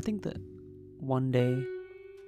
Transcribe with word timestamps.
I 0.00 0.02
think 0.02 0.22
that 0.22 0.38
one 0.98 1.30
day, 1.30 1.62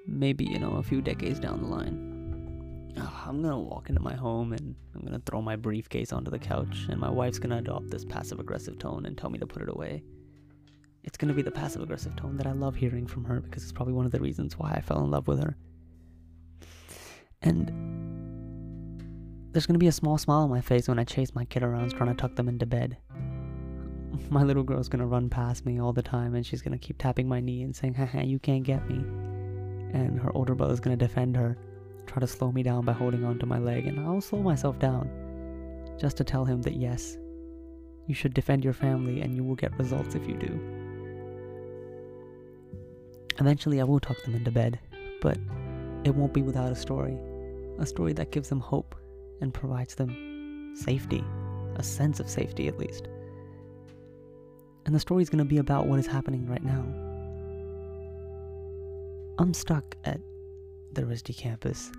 maybe, 0.07 0.45
you 0.45 0.59
know, 0.59 0.73
a 0.73 0.83
few 0.83 1.01
decades 1.01 1.41
down 1.41 1.63
the 1.63 1.69
line, 1.69 2.93
uh, 2.99 3.09
I'm 3.27 3.41
gonna 3.41 3.59
walk 3.59 3.89
into 3.89 4.03
my 4.03 4.15
home 4.15 4.53
and 4.53 4.75
I'm 4.95 5.01
gonna 5.01 5.23
throw 5.25 5.41
my 5.41 5.57
briefcase 5.57 6.13
onto 6.13 6.31
the 6.31 6.39
couch, 6.39 6.87
and 6.91 7.01
my 7.01 7.09
wife's 7.09 7.39
gonna 7.39 7.57
adopt 7.57 7.89
this 7.89 8.05
passive 8.05 8.41
aggressive 8.41 8.79
tone 8.79 9.07
and 9.07 9.17
tell 9.17 9.31
me 9.31 9.39
to 9.39 9.47
put 9.47 9.63
it 9.63 9.71
away. 9.71 10.03
It's 11.03 11.17
gonna 11.17 11.33
be 11.33 11.41
the 11.41 11.51
passive 11.51 11.81
aggressive 11.81 12.15
tone 12.15 12.37
that 12.37 12.47
I 12.47 12.53
love 12.53 12.75
hearing 12.75 13.07
from 13.07 13.25
her 13.25 13.41
because 13.41 13.63
it's 13.63 13.73
probably 13.73 13.95
one 13.95 14.05
of 14.05 14.13
the 14.13 14.21
reasons 14.21 14.59
why 14.59 14.73
I 14.73 14.83
fell 14.83 15.03
in 15.03 15.11
love 15.11 15.27
with 15.27 15.43
her. 15.43 15.57
And 17.41 17.73
there's 19.51 19.65
gonna 19.65 19.79
be 19.79 19.89
a 19.89 19.93
small 19.93 20.19
smile 20.19 20.41
on 20.41 20.51
my 20.51 20.61
face 20.61 20.89
when 20.89 20.99
I 20.99 21.05
chase 21.05 21.35
my 21.35 21.47
kid 21.47 21.63
around 21.63 21.93
trying 21.93 22.11
to 22.11 22.21
tuck 22.21 22.37
them 22.37 22.51
into 22.51 22.67
bed. 22.67 22.99
My 24.31 24.43
little 24.43 24.63
girl's 24.63 24.89
gonna 24.89 25.07
run 25.07 25.29
past 25.29 25.65
me 25.67 25.81
all 25.81 25.93
the 25.93 26.03
time 26.03 26.35
and 26.35 26.45
she's 26.45 26.63
gonna 26.63 26.79
keep 26.79 26.99
tapping 26.99 27.29
my 27.29 27.41
knee 27.41 27.63
and 27.63 27.75
saying, 27.75 27.95
haha, 27.95 28.21
you 28.21 28.39
can't 28.39 28.63
get 28.63 28.89
me. 28.89 28.97
And 29.93 30.21
her 30.21 30.35
older 30.35 30.55
brother's 30.55 30.81
gonna 30.81 30.97
defend 30.97 31.37
her, 31.37 31.57
try 32.07 32.21
to 32.21 32.27
slow 32.27 32.53
me 32.53 32.63
down 32.63 32.85
by 32.85 32.93
holding 32.93 33.25
onto 33.25 33.47
my 33.47 33.59
leg, 33.59 33.87
and 33.87 34.01
I'll 34.01 34.21
slow 34.21 34.43
myself 34.43 34.79
down 34.79 35.11
just 35.99 36.17
to 36.17 36.25
tell 36.25 36.45
him 36.45 36.63
that 36.63 36.77
yes, 36.77 37.17
you 38.07 38.15
should 38.15 38.35
defend 38.35 38.65
your 38.65 38.73
family 38.73 39.21
and 39.21 39.35
you 39.35 39.45
will 39.45 39.55
get 39.55 39.77
results 39.79 40.15
if 40.15 40.27
you 40.27 40.35
do. 40.35 40.61
Eventually, 43.39 43.81
I 43.81 43.85
will 43.85 44.01
tuck 44.01 44.23
them 44.25 44.35
into 44.35 44.51
bed, 44.51 44.79
but 45.21 45.39
it 46.05 46.15
won't 46.15 46.35
be 46.35 46.43
without 46.43 46.73
a 46.73 46.77
story. 46.77 47.17
A 47.79 47.87
story 47.87 48.13
that 48.15 48.33
gives 48.33 48.49
them 48.49 48.61
hope 48.61 48.95
and 49.41 49.55
provides 49.55 49.95
them 49.95 50.75
safety, 50.75 51.25
a 51.77 51.83
sense 51.83 52.21
of 52.21 52.29
safety 52.29 52.69
at 52.69 52.79
least. 52.79 53.09
And 54.93 54.97
the 54.99 55.01
story 55.01 55.23
is 55.23 55.31
going 55.31 55.39
to 55.39 55.47
be 55.47 55.57
about 55.57 55.87
what 55.87 55.99
is 55.99 56.07
happening 56.07 56.47
right 56.47 56.63
now. 56.63 56.85
I'm 59.39 59.55
stuck 59.55 59.97
at 60.05 60.21
the 60.93 61.01
RISD 61.01 61.35
campus 61.35 61.91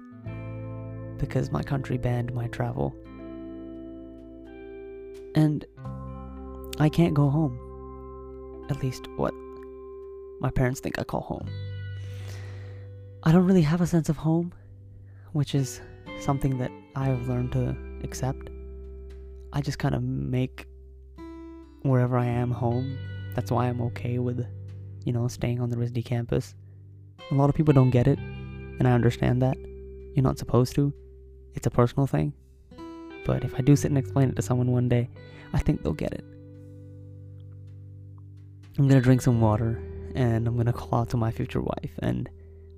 because 1.17 1.51
my 1.51 1.63
country 1.63 1.97
banned 1.97 2.31
my 2.35 2.45
travel. 2.49 2.93
And 5.33 5.65
I 6.77 6.87
can't 6.87 7.15
go 7.15 7.31
home. 7.31 7.57
At 8.69 8.83
least 8.83 9.07
what 9.15 9.33
my 10.39 10.51
parents 10.51 10.79
think 10.79 10.99
I 10.99 11.03
call 11.03 11.21
home. 11.21 11.49
I 13.23 13.31
don't 13.31 13.47
really 13.47 13.63
have 13.63 13.81
a 13.81 13.87
sense 13.87 14.07
of 14.07 14.17
home, 14.17 14.53
which 15.31 15.55
is 15.55 15.81
something 16.21 16.59
that 16.59 16.69
I've 16.95 17.27
learned 17.27 17.53
to 17.53 17.75
accept. 18.03 18.51
I 19.51 19.61
just 19.61 19.79
kind 19.79 19.95
of 19.95 20.03
make 20.03 20.67
wherever 21.83 22.17
I 22.17 22.25
am 22.25 22.51
home. 22.51 22.97
That's 23.35 23.51
why 23.51 23.67
I'm 23.67 23.81
okay 23.81 24.19
with, 24.19 24.45
you 25.05 25.13
know, 25.13 25.27
staying 25.27 25.61
on 25.61 25.69
the 25.69 25.75
RISD 25.75 26.03
campus. 26.05 26.55
A 27.31 27.35
lot 27.35 27.49
of 27.49 27.55
people 27.55 27.73
don't 27.73 27.89
get 27.89 28.07
it, 28.07 28.19
and 28.19 28.87
I 28.87 28.91
understand 28.91 29.41
that. 29.41 29.57
You're 30.13 30.23
not 30.23 30.37
supposed 30.37 30.75
to. 30.75 30.93
It's 31.53 31.67
a 31.67 31.71
personal 31.71 32.07
thing. 32.07 32.33
But 33.25 33.43
if 33.43 33.55
I 33.55 33.61
do 33.61 33.75
sit 33.75 33.91
and 33.91 33.97
explain 33.97 34.29
it 34.29 34.35
to 34.35 34.41
someone 34.41 34.71
one 34.71 34.89
day, 34.89 35.09
I 35.53 35.59
think 35.59 35.81
they'll 35.81 35.93
get 35.93 36.13
it. 36.13 36.25
I'm 38.77 38.87
gonna 38.87 39.01
drink 39.01 39.21
some 39.21 39.39
water 39.39 39.81
and 40.15 40.47
I'm 40.47 40.57
gonna 40.57 40.73
call 40.73 41.01
out 41.01 41.09
to 41.11 41.17
my 41.17 41.31
future 41.31 41.61
wife 41.61 41.91
and 41.99 42.27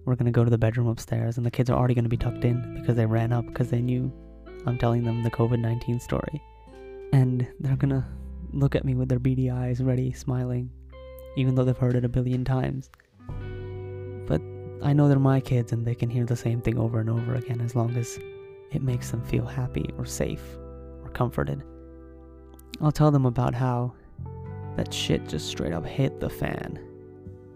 we're 0.04 0.16
gonna 0.16 0.32
go 0.32 0.44
to 0.44 0.52
the 0.52 0.58
bedroom 0.58 0.88
upstairs 0.88 1.38
and 1.38 1.46
the 1.46 1.52
kids 1.52 1.70
are 1.70 1.78
already 1.78 1.94
gonna 1.94 2.10
be 2.10 2.18
tucked 2.18 2.44
in 2.44 2.76
because 2.80 2.96
they 2.96 3.06
ran 3.06 3.32
up 3.32 3.46
because 3.48 3.70
they 3.70 3.82
knew 3.82 4.12
I'm 4.66 4.78
telling 4.78 5.04
them 5.04 5.24
the 5.24 5.32
COVID 5.32 5.60
19 5.60 6.00
story. 6.00 6.42
And 7.14 7.48
they're 7.60 7.78
gonna 7.78 8.06
look 8.56 8.76
at 8.76 8.86
me 8.86 8.96
with 8.96 9.10
their 9.10 9.20
beady 9.20 9.50
eyes 9.50 9.84
ready, 9.84 10.12
smiling, 10.12 10.72
even 11.36 11.56
though 11.56 11.64
they've 11.64 11.78
heard 11.78 11.96
it 11.96 12.06
a 12.06 12.10
billion 12.10 12.46
times. 12.46 12.90
But 14.28 14.42
I 14.82 14.94
know 14.94 15.08
they're 15.08 15.20
my 15.20 15.40
kids 15.40 15.72
and 15.72 15.86
they 15.86 15.96
can 15.96 16.10
hear 16.10 16.26
the 16.26 16.36
same 16.36 16.62
thing 16.62 16.78
over 16.78 17.00
and 17.00 17.10
over 17.10 17.36
again 17.36 17.62
as 17.62 17.76
long 17.76 17.96
as 17.96 18.18
it 18.72 18.82
makes 18.82 19.12
them 19.12 19.24
feel 19.24 19.46
happy 19.46 19.90
or 19.98 20.06
safe 20.06 20.58
or 21.04 21.10
comforted. 21.10 21.64
I'll 22.82 22.92
tell 22.92 23.12
them 23.12 23.26
about 23.26 23.54
how 23.54 23.94
that 24.76 24.94
shit 24.94 25.28
just 25.28 25.48
straight 25.48 25.74
up 25.74 25.86
hit 25.86 26.20
the 26.20 26.30
fan. 26.30 26.80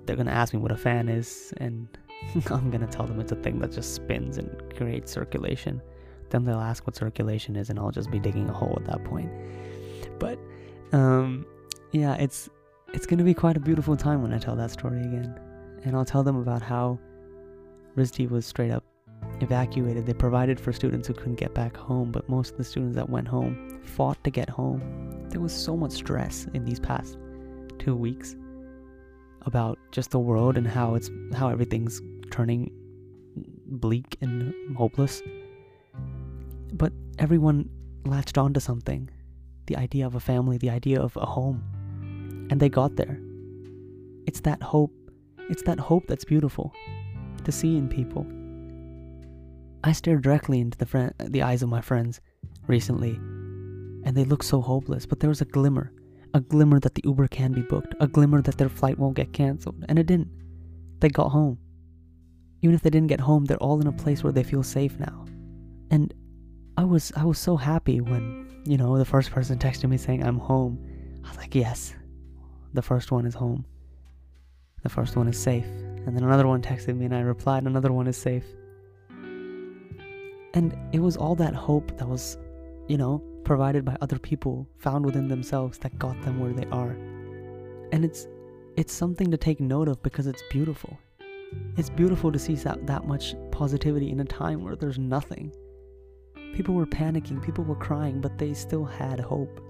They're 0.05 0.16
gonna 0.16 0.31
ask 0.31 0.53
me 0.53 0.59
what 0.59 0.71
a 0.71 0.77
fan 0.77 1.09
is, 1.09 1.53
and 1.57 1.87
I'm 2.51 2.71
gonna 2.71 2.87
tell 2.87 3.05
them 3.05 3.19
it's 3.19 3.31
a 3.31 3.35
thing 3.35 3.59
that 3.59 3.71
just 3.71 3.95
spins 3.95 4.37
and 4.37 4.49
creates 4.75 5.11
circulation. 5.11 5.81
Then 6.29 6.45
they'll 6.45 6.59
ask 6.59 6.85
what 6.85 6.95
circulation 6.95 7.55
is, 7.55 7.69
and 7.69 7.79
I'll 7.79 7.91
just 7.91 8.11
be 8.11 8.19
digging 8.19 8.49
a 8.49 8.53
hole 8.53 8.77
at 8.77 8.85
that 8.85 9.03
point. 9.03 9.31
But, 10.19 10.39
um, 10.91 11.45
yeah, 11.91 12.16
it's 12.16 12.50
it's 12.94 13.05
gonna 13.05 13.23
be 13.23 13.33
quite 13.33 13.57
a 13.57 13.59
beautiful 13.59 13.95
time 13.95 14.22
when 14.22 14.33
I 14.33 14.39
tell 14.39 14.55
that 14.55 14.72
story 14.72 15.01
again, 15.01 15.39
and 15.83 15.95
I'll 15.95 16.05
tell 16.05 16.23
them 16.23 16.38
about 16.38 16.61
how 16.61 17.00
RISD 17.95 18.29
was 18.29 18.45
straight 18.45 18.72
up 18.72 18.83
evacuated. 19.41 20.05
They 20.05 20.13
provided 20.13 20.59
for 20.59 20.73
students 20.73 21.07
who 21.07 21.13
couldn't 21.13 21.35
get 21.35 21.53
back 21.53 21.75
home, 21.75 22.11
but 22.11 22.28
most 22.29 22.51
of 22.51 22.57
the 22.57 22.63
students 22.63 22.95
that 22.95 23.09
went 23.09 23.28
home 23.28 23.81
fought 23.83 24.23
to 24.23 24.29
get 24.29 24.49
home. 24.49 25.28
There 25.29 25.41
was 25.41 25.53
so 25.53 25.78
much 25.78 25.91
stress 25.91 26.47
in 26.53 26.66
these 26.66 26.79
past 26.79 27.17
two 27.78 27.95
weeks 27.95 28.35
about 29.44 29.79
just 29.91 30.11
the 30.11 30.19
world 30.19 30.57
and 30.57 30.67
how 30.67 30.95
it's 30.95 31.09
how 31.33 31.49
everything's 31.49 32.01
turning 32.31 32.72
bleak 33.66 34.17
and 34.22 34.53
hopeless. 34.75 35.22
But 36.73 36.94
everyone 37.17 37.69
latched 38.05 38.38
onto 38.38 38.59
something. 38.59 39.09
The 39.69 39.78
idea 39.78 40.07
of 40.07 40.16
a 40.16 40.19
family, 40.19 40.57
the 40.57 40.72
idea 40.72 41.00
of 41.00 41.16
a 41.16 41.28
home. 41.28 41.63
And 42.50 42.59
they 42.59 42.69
got 42.69 42.96
there. 42.96 43.19
It's 44.25 44.40
that 44.41 44.63
hope. 44.63 44.91
It's 45.47 45.62
that 45.63 45.80
hope 45.80 46.07
that's 46.07 46.25
beautiful 46.25 46.74
to 47.44 47.52
see 47.52 47.78
in 47.78 47.88
people. 47.88 48.25
I 49.84 49.91
stared 49.91 50.24
directly 50.24 50.59
into 50.59 50.78
the 50.79 51.13
the 51.19 51.44
eyes 51.44 51.62
of 51.62 51.69
my 51.69 51.81
friends 51.81 52.19
recently, 52.66 53.12
and 54.06 54.18
they 54.18 54.25
looked 54.25 54.46
so 54.46 54.59
hopeless, 54.59 55.06
but 55.06 55.19
there 55.19 55.29
was 55.29 55.41
a 55.41 55.46
glimmer, 55.46 55.94
a 56.34 56.41
glimmer 56.41 56.79
that 56.79 56.96
the 56.96 57.03
Uber 57.06 57.28
can 57.28 57.53
be 57.53 57.62
booked, 57.62 57.94
a 58.00 58.08
glimmer 58.08 58.41
that 58.41 58.58
their 58.58 58.69
flight 58.69 58.97
won't 58.97 59.16
get 59.16 59.34
cancelled, 59.34 59.85
and 59.88 60.00
it 60.00 60.08
didn't. 60.08 60.31
They 61.00 61.09
got 61.09 61.29
home. 61.29 61.59
Even 62.63 62.74
if 62.74 62.81
they 62.81 62.90
didn't 62.90 63.13
get 63.13 63.22
home, 63.22 63.46
they're 63.46 63.66
all 63.66 63.79
in 63.81 63.88
a 63.88 64.02
place 64.03 64.24
where 64.24 64.34
they 64.34 64.44
feel 64.44 64.63
safe 64.63 64.97
now. 65.00 65.25
And 65.91 66.13
I 66.79 66.85
was 66.85 67.12
I 67.17 67.25
was 67.25 67.38
so 67.38 67.57
happy 67.57 68.00
when, 68.00 68.47
you 68.63 68.78
know, 68.78 68.97
the 68.97 69.03
first 69.03 69.31
person 69.31 69.59
texted 69.59 69.90
me 69.90 69.97
saying 69.97 70.23
I'm 70.23 70.38
home. 70.38 70.79
I 71.25 71.28
was 71.28 71.35
like, 71.35 71.53
"Yes. 71.53 71.94
The 72.73 72.81
first 72.81 73.12
one 73.12 73.25
is 73.25 73.34
home. 73.34 73.66
The 74.84 74.88
first 74.88 75.17
one 75.17 75.28
is 75.28 75.38
safe." 75.38 75.66
And 76.06 76.16
then 76.16 76.23
another 76.23 76.47
one 76.47 76.62
texted 76.62 76.95
me 76.95 77.03
and 77.03 77.13
I 77.13 77.19
replied, 77.19 77.63
"Another 77.63 77.91
one 77.91 78.07
is 78.07 78.16
safe." 78.16 78.45
And 80.53 80.73
it 80.94 81.01
was 81.01 81.17
all 81.17 81.35
that 81.35 81.53
hope 81.53 81.97
that 81.97 82.07
was, 82.07 82.38
you 82.88 82.97
know, 82.97 83.22
provided 83.44 83.84
by 83.84 83.97
other 84.00 84.17
people 84.17 84.66
found 84.78 85.06
within 85.06 85.28
themselves 85.28 85.79
that 85.79 86.00
got 86.00 86.22
them 86.22 86.40
where 86.40 86.53
they 86.53 86.67
are. 86.67 86.96
And 87.91 88.06
it's 88.06 88.25
it's 88.78 88.94
something 88.94 89.29
to 89.31 89.38
take 89.38 89.59
note 89.59 89.90
of 89.90 90.01
because 90.01 90.28
it's 90.28 90.44
beautiful. 90.50 90.97
It's 91.75 91.90
beautiful 91.90 92.31
to 92.31 92.40
see 92.40 92.56
that, 92.56 92.88
that 92.88 93.06
much 93.06 93.35
positivity 93.51 94.11
in 94.11 94.22
a 94.22 94.25
time 94.41 94.63
where 94.63 94.78
there's 94.78 94.97
nothing. 94.97 95.51
People 96.53 96.75
were 96.75 96.85
panicking, 96.85 97.41
people 97.41 97.63
were 97.63 97.75
crying, 97.75 98.21
but 98.21 98.37
they 98.37 98.53
still 98.53 98.85
had 98.85 99.19
hope. 99.19 99.61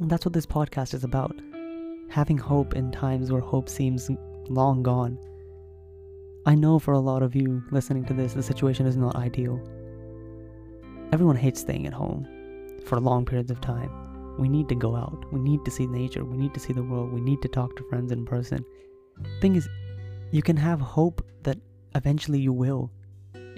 And 0.00 0.10
that's 0.10 0.24
what 0.24 0.32
this 0.32 0.46
podcast 0.46 0.94
is 0.94 1.04
about. 1.04 1.40
Having 2.08 2.38
hope 2.38 2.74
in 2.74 2.90
times 2.90 3.30
where 3.30 3.40
hope 3.40 3.68
seems 3.68 4.10
long 4.48 4.82
gone. 4.82 5.18
I 6.46 6.54
know 6.54 6.78
for 6.78 6.92
a 6.92 6.98
lot 6.98 7.22
of 7.22 7.36
you 7.36 7.62
listening 7.70 8.04
to 8.06 8.14
this, 8.14 8.32
the 8.32 8.42
situation 8.42 8.86
is 8.86 8.96
not 8.96 9.14
ideal. 9.14 9.60
Everyone 11.12 11.36
hates 11.36 11.60
staying 11.60 11.86
at 11.86 11.92
home 11.92 12.26
for 12.84 12.98
long 12.98 13.24
periods 13.26 13.50
of 13.50 13.60
time. 13.60 13.90
We 14.38 14.48
need 14.48 14.68
to 14.70 14.74
go 14.74 14.96
out. 14.96 15.30
We 15.32 15.38
need 15.38 15.64
to 15.64 15.70
see 15.70 15.86
nature. 15.86 16.24
We 16.24 16.36
need 16.36 16.54
to 16.54 16.60
see 16.60 16.72
the 16.72 16.82
world. 16.82 17.12
We 17.12 17.20
need 17.20 17.42
to 17.42 17.48
talk 17.48 17.76
to 17.76 17.84
friends 17.88 18.10
in 18.10 18.24
person. 18.24 18.64
Thing 19.40 19.54
is, 19.54 19.68
you 20.30 20.42
can 20.42 20.56
have 20.56 20.80
hope 20.80 21.24
that 21.42 21.58
eventually 21.94 22.40
you 22.40 22.52
will 22.52 22.90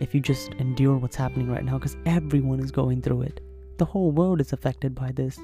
if 0.02 0.12
you 0.16 0.20
just 0.20 0.52
endure 0.54 0.96
what's 0.96 1.14
happening 1.14 1.48
right 1.48 1.64
now 1.64 1.78
because 1.78 1.96
everyone 2.06 2.58
is 2.58 2.72
going 2.72 3.00
through 3.00 3.22
it. 3.22 3.40
The 3.78 3.84
whole 3.84 4.10
world 4.10 4.40
is 4.40 4.52
affected 4.52 4.96
by 4.96 5.12
this. 5.12 5.38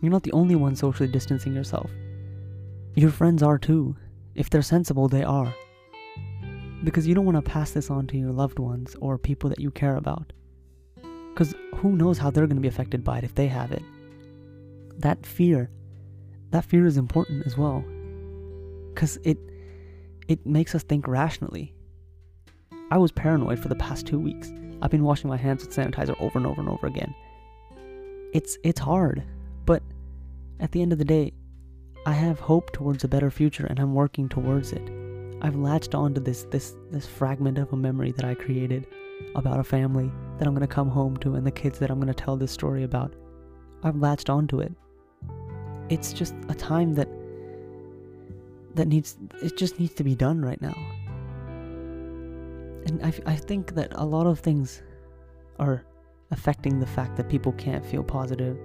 You're 0.00 0.10
not 0.10 0.22
the 0.22 0.32
only 0.32 0.56
one 0.56 0.74
socially 0.74 1.10
distancing 1.10 1.54
yourself. 1.54 1.90
Your 2.94 3.10
friends 3.10 3.42
are 3.42 3.58
too. 3.58 3.94
If 4.34 4.48
they're 4.48 4.62
sensible, 4.62 5.08
they 5.08 5.24
are. 5.24 5.54
Because 6.82 7.06
you 7.06 7.14
don't 7.14 7.26
want 7.26 7.36
to 7.36 7.50
pass 7.50 7.72
this 7.72 7.90
on 7.90 8.06
to 8.06 8.16
your 8.16 8.32
loved 8.32 8.58
ones 8.58 8.96
or 9.00 9.18
people 9.18 9.50
that 9.50 9.60
you 9.60 9.70
care 9.70 9.96
about. 9.96 10.32
Because 11.34 11.54
who 11.76 11.94
knows 11.94 12.16
how 12.16 12.30
they're 12.30 12.46
going 12.46 12.56
to 12.56 12.62
be 12.62 12.68
affected 12.68 13.04
by 13.04 13.18
it 13.18 13.24
if 13.24 13.34
they 13.34 13.46
have 13.46 13.72
it. 13.72 13.82
That 14.96 15.26
fear, 15.26 15.70
that 16.50 16.64
fear 16.64 16.86
is 16.86 16.96
important 16.96 17.46
as 17.46 17.58
well. 17.58 17.84
Because 18.94 19.18
it, 19.22 19.38
it 20.28 20.46
makes 20.46 20.74
us 20.74 20.82
think 20.82 21.06
rationally. 21.06 21.74
I 22.90 22.98
was 22.98 23.12
paranoid 23.12 23.58
for 23.58 23.68
the 23.68 23.74
past 23.74 24.06
two 24.06 24.18
weeks. 24.18 24.50
I've 24.80 24.90
been 24.90 25.04
washing 25.04 25.28
my 25.28 25.36
hands 25.36 25.64
with 25.64 25.74
sanitizer 25.74 26.18
over 26.20 26.38
and 26.38 26.46
over 26.46 26.60
and 26.60 26.70
over 26.70 26.86
again. 26.86 27.14
It's 28.32 28.58
it's 28.62 28.80
hard, 28.80 29.22
but 29.66 29.82
at 30.60 30.72
the 30.72 30.82
end 30.82 30.92
of 30.92 30.98
the 30.98 31.04
day, 31.04 31.32
I 32.06 32.12
have 32.12 32.40
hope 32.40 32.72
towards 32.72 33.04
a 33.04 33.08
better 33.08 33.30
future 33.30 33.66
and 33.66 33.78
I'm 33.78 33.94
working 33.94 34.28
towards 34.28 34.72
it. 34.72 34.90
I've 35.42 35.56
latched 35.56 35.94
onto 35.94 36.20
this 36.20 36.44
this 36.44 36.74
this 36.90 37.06
fragment 37.06 37.58
of 37.58 37.72
a 37.72 37.76
memory 37.76 38.12
that 38.12 38.24
I 38.24 38.34
created 38.34 38.86
about 39.34 39.60
a 39.60 39.64
family 39.64 40.10
that 40.38 40.46
I'm 40.46 40.54
gonna 40.54 40.66
come 40.66 40.88
home 40.88 41.16
to 41.18 41.34
and 41.34 41.46
the 41.46 41.50
kids 41.50 41.78
that 41.80 41.90
I'm 41.90 42.00
gonna 42.00 42.14
tell 42.14 42.36
this 42.36 42.52
story 42.52 42.84
about. 42.84 43.14
I've 43.82 43.96
latched 43.96 44.30
onto 44.30 44.60
it. 44.60 44.72
It's 45.88 46.12
just 46.12 46.34
a 46.48 46.54
time 46.54 46.94
that 46.94 47.08
that 48.74 48.88
needs 48.88 49.16
it 49.42 49.56
just 49.56 49.78
needs 49.78 49.94
to 49.94 50.04
be 50.04 50.14
done 50.14 50.40
right 50.40 50.60
now. 50.60 50.74
And 52.86 53.04
I, 53.04 53.12
I 53.26 53.36
think 53.36 53.74
that 53.74 53.92
a 53.94 54.04
lot 54.04 54.26
of 54.26 54.40
things 54.40 54.82
are 55.58 55.84
affecting 56.30 56.78
the 56.78 56.86
fact 56.86 57.16
that 57.16 57.28
people 57.28 57.52
can't 57.52 57.84
feel 57.84 58.02
positive. 58.02 58.58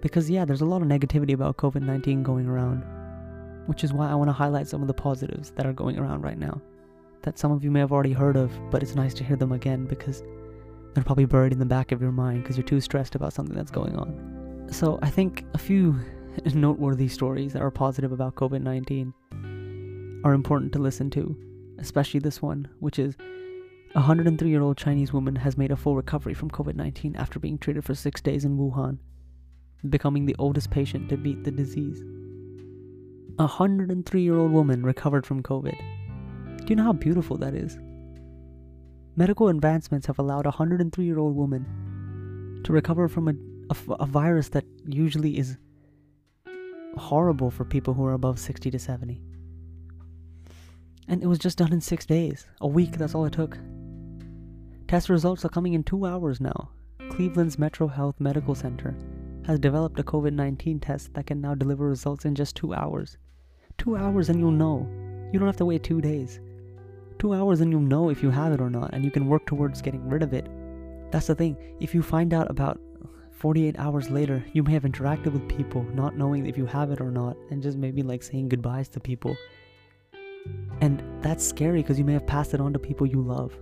Because, 0.00 0.28
yeah, 0.28 0.44
there's 0.44 0.60
a 0.60 0.66
lot 0.66 0.82
of 0.82 0.88
negativity 0.88 1.32
about 1.32 1.56
COVID 1.56 1.82
19 1.82 2.22
going 2.22 2.46
around, 2.46 2.84
which 3.66 3.84
is 3.84 3.92
why 3.92 4.10
I 4.10 4.14
want 4.14 4.28
to 4.28 4.32
highlight 4.32 4.68
some 4.68 4.82
of 4.82 4.88
the 4.88 4.94
positives 4.94 5.52
that 5.52 5.66
are 5.66 5.72
going 5.72 5.98
around 5.98 6.22
right 6.22 6.38
now. 6.38 6.60
That 7.22 7.38
some 7.38 7.52
of 7.52 7.62
you 7.62 7.70
may 7.70 7.80
have 7.80 7.92
already 7.92 8.12
heard 8.12 8.36
of, 8.36 8.50
but 8.70 8.82
it's 8.82 8.96
nice 8.96 9.14
to 9.14 9.24
hear 9.24 9.36
them 9.36 9.52
again 9.52 9.86
because 9.86 10.24
they're 10.92 11.04
probably 11.04 11.24
buried 11.24 11.52
in 11.52 11.58
the 11.58 11.64
back 11.64 11.92
of 11.92 12.02
your 12.02 12.10
mind 12.10 12.42
because 12.42 12.56
you're 12.56 12.66
too 12.66 12.80
stressed 12.80 13.14
about 13.14 13.32
something 13.32 13.56
that's 13.56 13.70
going 13.70 13.96
on. 13.96 14.68
So, 14.70 14.98
I 15.02 15.10
think 15.10 15.44
a 15.54 15.58
few 15.58 15.96
noteworthy 16.54 17.08
stories 17.08 17.52
that 17.52 17.62
are 17.62 17.70
positive 17.70 18.12
about 18.12 18.34
COVID 18.34 18.62
19 18.62 19.14
are 20.24 20.34
important 20.34 20.72
to 20.72 20.78
listen 20.78 21.10
to, 21.10 21.36
especially 21.82 22.20
this 22.20 22.40
one, 22.40 22.68
which 22.78 22.98
is 22.98 23.16
a 23.94 23.98
103 23.98 24.48
year 24.48 24.62
old 24.62 24.78
Chinese 24.78 25.12
woman 25.12 25.36
has 25.36 25.58
made 25.58 25.70
a 25.70 25.76
full 25.76 25.96
recovery 25.96 26.32
from 26.32 26.50
COVID 26.50 26.76
19 26.76 27.16
after 27.16 27.38
being 27.38 27.58
treated 27.58 27.84
for 27.84 27.94
six 27.94 28.20
days 28.20 28.44
in 28.44 28.56
Wuhan, 28.56 28.98
becoming 29.90 30.24
the 30.24 30.36
oldest 30.38 30.70
patient 30.70 31.08
to 31.10 31.16
beat 31.16 31.44
the 31.44 31.50
disease. 31.50 32.00
A 33.38 33.46
103 33.46 34.22
year 34.22 34.38
old 34.38 34.52
woman 34.52 34.82
recovered 34.82 35.26
from 35.26 35.42
COVID. 35.42 35.76
Do 36.58 36.66
you 36.68 36.76
know 36.76 36.84
how 36.84 36.92
beautiful 36.92 37.36
that 37.38 37.54
is? 37.54 37.78
Medical 39.16 39.48
advancements 39.48 40.06
have 40.06 40.18
allowed 40.18 40.46
a 40.46 40.50
103 40.50 41.04
year 41.04 41.18
old 41.18 41.36
woman 41.36 42.62
to 42.64 42.72
recover 42.72 43.08
from 43.08 43.28
a, 43.28 43.34
a, 43.70 43.92
a 44.04 44.06
virus 44.06 44.48
that 44.50 44.64
usually 44.86 45.36
is 45.36 45.58
horrible 46.96 47.50
for 47.50 47.64
people 47.64 47.92
who 47.92 48.04
are 48.04 48.12
above 48.12 48.38
60 48.38 48.70
to 48.70 48.78
70. 48.78 49.20
And 51.08 51.22
it 51.22 51.26
was 51.26 51.38
just 51.38 51.58
done 51.58 51.72
in 51.72 51.80
six 51.80 52.06
days. 52.06 52.46
A 52.60 52.66
week, 52.66 52.96
that's 52.96 53.14
all 53.14 53.24
it 53.26 53.32
took. 53.32 53.58
Test 54.88 55.08
results 55.08 55.44
are 55.44 55.48
coming 55.48 55.74
in 55.74 55.82
two 55.82 56.06
hours 56.06 56.40
now. 56.40 56.70
Cleveland's 57.10 57.58
Metro 57.58 57.86
Health 57.88 58.20
Medical 58.20 58.54
Center 58.54 58.94
has 59.46 59.58
developed 59.58 59.98
a 59.98 60.04
COVID 60.04 60.32
19 60.32 60.80
test 60.80 61.12
that 61.14 61.26
can 61.26 61.40
now 61.40 61.54
deliver 61.54 61.88
results 61.88 62.24
in 62.24 62.34
just 62.34 62.56
two 62.56 62.74
hours. 62.74 63.16
Two 63.78 63.96
hours 63.96 64.28
and 64.28 64.38
you'll 64.38 64.50
know. 64.50 64.88
You 65.32 65.38
don't 65.38 65.48
have 65.48 65.56
to 65.56 65.64
wait 65.64 65.82
two 65.82 66.00
days. 66.00 66.40
Two 67.18 67.34
hours 67.34 67.60
and 67.60 67.70
you'll 67.72 67.80
know 67.80 68.10
if 68.10 68.22
you 68.22 68.30
have 68.30 68.52
it 68.52 68.60
or 68.60 68.70
not, 68.70 68.92
and 68.92 69.04
you 69.04 69.10
can 69.10 69.28
work 69.28 69.46
towards 69.46 69.82
getting 69.82 70.08
rid 70.08 70.22
of 70.22 70.32
it. 70.32 70.48
That's 71.10 71.26
the 71.26 71.34
thing. 71.34 71.56
If 71.80 71.94
you 71.94 72.02
find 72.02 72.32
out 72.32 72.50
about 72.50 72.80
48 73.32 73.78
hours 73.78 74.10
later, 74.10 74.44
you 74.52 74.62
may 74.62 74.72
have 74.72 74.84
interacted 74.84 75.32
with 75.32 75.48
people 75.48 75.82
not 75.94 76.16
knowing 76.16 76.46
if 76.46 76.56
you 76.56 76.66
have 76.66 76.90
it 76.90 77.00
or 77.00 77.10
not, 77.10 77.36
and 77.50 77.62
just 77.62 77.76
maybe 77.78 78.02
like 78.02 78.22
saying 78.22 78.48
goodbyes 78.48 78.88
to 78.90 79.00
people. 79.00 79.36
And 80.80 81.02
that's 81.22 81.46
scary 81.46 81.82
because 81.82 81.98
you 81.98 82.04
may 82.04 82.14
have 82.14 82.26
passed 82.26 82.54
it 82.54 82.60
on 82.60 82.72
to 82.72 82.78
people 82.78 83.06
you 83.06 83.22
love. 83.22 83.56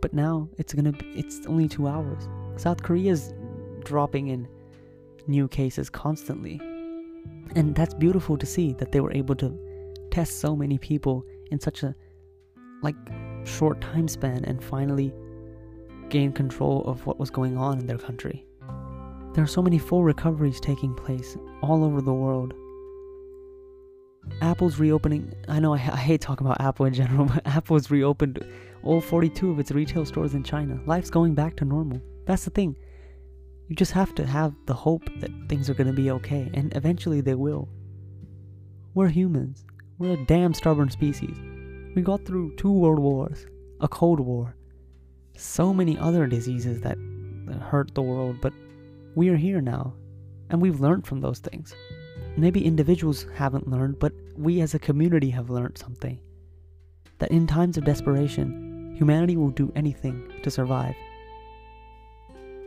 But 0.00 0.12
now 0.12 0.48
it's 0.58 0.72
gonna 0.72 0.92
be, 0.92 1.06
it's 1.14 1.44
only 1.46 1.68
two 1.68 1.88
hours. 1.88 2.28
South 2.56 2.82
Korea's 2.82 3.34
dropping 3.84 4.28
in 4.28 4.48
new 5.26 5.48
cases 5.48 5.90
constantly. 5.90 6.60
And 7.54 7.74
that's 7.74 7.94
beautiful 7.94 8.36
to 8.38 8.46
see 8.46 8.72
that 8.74 8.92
they 8.92 9.00
were 9.00 9.12
able 9.12 9.34
to 9.36 9.56
test 10.10 10.40
so 10.40 10.54
many 10.54 10.78
people 10.78 11.24
in 11.50 11.60
such 11.60 11.82
a 11.82 11.94
like 12.82 12.96
short 13.44 13.80
time 13.80 14.08
span 14.08 14.44
and 14.44 14.62
finally 14.62 15.12
gain 16.08 16.32
control 16.32 16.84
of 16.84 17.04
what 17.06 17.18
was 17.18 17.30
going 17.30 17.56
on 17.56 17.78
in 17.78 17.86
their 17.86 17.98
country. 17.98 18.46
There 19.34 19.44
are 19.44 19.48
so 19.48 19.62
many 19.62 19.78
full 19.78 20.02
recoveries 20.02 20.60
taking 20.60 20.94
place 20.94 21.36
all 21.62 21.84
over 21.84 22.00
the 22.00 22.12
world. 22.12 22.54
Apple's 24.40 24.78
reopening. 24.78 25.32
I 25.48 25.60
know 25.60 25.72
I, 25.72 25.76
I 25.76 25.96
hate 25.96 26.20
talking 26.20 26.46
about 26.46 26.60
Apple 26.60 26.86
in 26.86 26.94
general, 26.94 27.24
but 27.34 27.46
Apple's 27.46 27.90
reopened 27.90 28.44
all 28.82 29.00
42 29.00 29.50
of 29.50 29.58
its 29.58 29.72
retail 29.72 30.04
stores 30.04 30.34
in 30.34 30.42
China. 30.42 30.78
Life's 30.86 31.10
going 31.10 31.34
back 31.34 31.56
to 31.56 31.64
normal. 31.64 32.00
That's 32.26 32.44
the 32.44 32.50
thing. 32.50 32.76
You 33.68 33.74
just 33.74 33.92
have 33.92 34.14
to 34.14 34.26
have 34.26 34.54
the 34.66 34.74
hope 34.74 35.08
that 35.20 35.30
things 35.48 35.68
are 35.68 35.74
going 35.74 35.88
to 35.88 35.92
be 35.92 36.10
okay, 36.12 36.50
and 36.54 36.74
eventually 36.76 37.20
they 37.20 37.34
will. 37.34 37.68
We're 38.94 39.08
humans. 39.08 39.64
We're 39.98 40.12
a 40.12 40.24
damn 40.26 40.54
stubborn 40.54 40.90
species. 40.90 41.36
We 41.94 42.02
got 42.02 42.24
through 42.24 42.56
two 42.56 42.70
world 42.70 42.98
wars, 42.98 43.46
a 43.80 43.88
cold 43.88 44.20
war, 44.20 44.54
so 45.36 45.74
many 45.74 45.98
other 45.98 46.26
diseases 46.26 46.80
that, 46.82 46.96
that 47.46 47.60
hurt 47.60 47.94
the 47.94 48.02
world, 48.02 48.36
but 48.40 48.52
we 49.14 49.30
are 49.30 49.36
here 49.36 49.60
now, 49.60 49.94
and 50.50 50.60
we've 50.60 50.80
learned 50.80 51.06
from 51.06 51.20
those 51.20 51.38
things. 51.38 51.74
Maybe 52.36 52.64
individuals 52.64 53.26
haven't 53.34 53.68
learned, 53.68 53.98
but 53.98 54.12
we 54.36 54.60
as 54.60 54.74
a 54.74 54.78
community 54.78 55.30
have 55.30 55.50
learned 55.50 55.78
something. 55.78 56.20
That 57.18 57.30
in 57.30 57.46
times 57.46 57.78
of 57.78 57.84
desperation, 57.84 58.66
Humanity 58.96 59.36
will 59.36 59.50
do 59.50 59.70
anything 59.76 60.32
to 60.42 60.50
survive. 60.50 60.94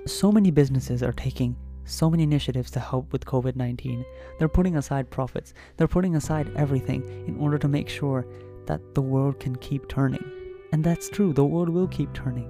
So 0.06 0.32
many 0.32 0.52
businesses 0.52 1.02
are 1.02 1.12
taking 1.12 1.56
so 1.86 2.08
many 2.08 2.22
initiatives 2.22 2.70
to 2.72 2.80
help 2.80 3.12
with 3.12 3.26
COVID 3.26 3.56
19. 3.56 4.06
They're 4.38 4.48
putting 4.48 4.78
aside 4.78 5.10
profits, 5.10 5.56
they're 5.76 5.88
putting 5.88 6.16
aside 6.16 6.52
everything 6.56 7.02
in 7.28 7.40
order 7.40 7.58
to 7.58 7.68
make 7.68 7.90
sure 7.90 8.28
that 8.68 8.94
the 8.94 9.02
world 9.02 9.40
can 9.40 9.56
keep 9.56 9.88
turning. 9.88 10.24
And 10.72 10.84
that's 10.84 11.10
true, 11.10 11.34
the 11.34 11.44
world 11.44 11.70
will 11.70 11.88
keep 11.88 12.14
turning. 12.14 12.48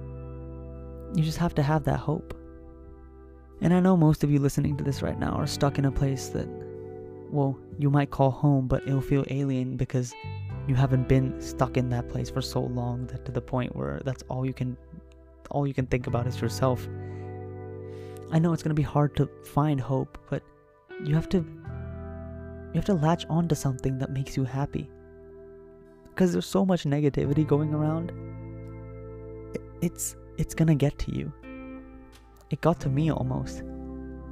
You 1.14 1.22
just 1.22 1.38
have 1.38 1.54
to 1.54 1.62
have 1.62 1.84
that 1.84 2.00
hope. 2.00 2.36
And 3.62 3.72
I 3.72 3.80
know 3.80 3.96
most 3.96 4.22
of 4.22 4.30
you 4.30 4.40
listening 4.40 4.76
to 4.76 4.84
this 4.84 5.00
right 5.00 5.18
now 5.18 5.32
are 5.32 5.46
stuck 5.46 5.78
in 5.78 5.86
a 5.86 5.90
place 5.90 6.28
that, 6.28 6.48
well, 7.30 7.58
you 7.78 7.90
might 7.90 8.10
call 8.10 8.30
home, 8.30 8.66
but 8.66 8.82
it'll 8.86 9.00
feel 9.00 9.24
alien 9.30 9.76
because 9.76 10.14
you 10.66 10.74
haven't 10.74 11.08
been 11.08 11.40
stuck 11.40 11.76
in 11.76 11.88
that 11.90 12.08
place 12.08 12.30
for 12.30 12.42
so 12.42 12.60
long 12.60 13.06
that 13.06 13.24
to 13.24 13.32
the 13.32 13.40
point 13.40 13.74
where 13.74 14.00
that's 14.04 14.22
all 14.28 14.44
you 14.44 14.52
can 14.52 14.76
all 15.50 15.66
you 15.66 15.74
can 15.74 15.86
think 15.86 16.06
about 16.06 16.26
is 16.26 16.40
yourself. 16.40 16.86
I 18.30 18.38
know 18.38 18.52
it's 18.52 18.62
going 18.62 18.70
to 18.70 18.80
be 18.80 18.82
hard 18.82 19.16
to 19.16 19.28
find 19.44 19.80
hope, 19.80 20.18
but 20.30 20.42
you 21.04 21.14
have 21.14 21.28
to 21.30 21.38
you 21.38 22.76
have 22.76 22.84
to 22.84 22.94
latch 22.94 23.26
on 23.28 23.48
to 23.48 23.54
something 23.54 23.98
that 23.98 24.10
makes 24.10 24.36
you 24.36 24.44
happy. 24.44 24.88
Because 26.08 26.32
there's 26.32 26.46
so 26.46 26.64
much 26.64 26.84
negativity 26.84 27.46
going 27.46 27.74
around. 27.74 28.12
It's 29.80 30.16
it's 30.38 30.54
going 30.54 30.68
to 30.68 30.74
get 30.74 30.98
to 31.00 31.14
you. 31.14 31.32
It 32.50 32.60
got 32.60 32.80
to 32.80 32.88
me 32.88 33.10
almost. 33.10 33.62